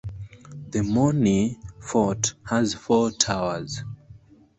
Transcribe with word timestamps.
The 0.71 0.79
Morni 0.79 1.57
fort 1.79 2.33
has 2.47 2.73
four 2.73 3.11
towers. 3.11 3.83